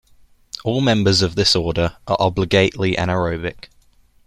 All 0.63 0.81
members 0.81 1.21
of 1.21 1.35
this 1.35 1.55
order 1.55 1.95
are 2.07 2.17
obligately 2.19 2.95
anaerobic. 2.95 3.65